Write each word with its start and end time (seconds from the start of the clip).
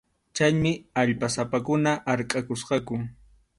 Chaymi 0.37 0.71
allpasapakuna 1.01 1.95
harkʼakusqaku. 2.13 3.01